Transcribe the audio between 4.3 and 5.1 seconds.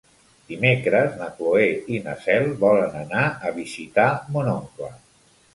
mon oncle.